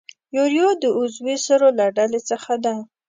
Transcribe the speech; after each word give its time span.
یوریا 0.37 0.69
د 0.81 0.83
عضوي 0.97 1.35
سرو 1.45 1.69
له 1.79 1.85
ډلې 1.97 2.21
څخه 2.29 2.53
ده. 2.63 2.75